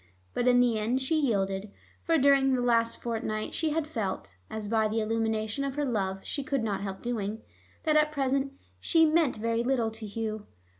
But 0.33 0.47
in 0.47 0.59
the 0.61 0.79
end 0.79 0.99
she 0.99 1.15
yielded, 1.15 1.71
for 2.01 2.17
during 2.17 2.51
this 2.55 2.63
last 2.65 2.99
fortnight 2.99 3.53
she 3.53 3.69
had 3.69 3.85
felt 3.85 4.33
(as 4.49 4.67
by 4.67 4.87
the 4.87 4.99
illumination 4.99 5.63
of 5.63 5.75
her 5.75 5.85
love 5.85 6.21
she 6.23 6.43
could 6.43 6.63
not 6.63 6.81
help 6.81 7.03
doing) 7.03 7.43
that 7.83 7.95
at 7.95 8.11
present 8.11 8.53
she 8.79 9.05
'meant' 9.05 9.35
very 9.35 9.61
little 9.63 9.91
to 9.91 10.07
Hugh. 10.07 10.47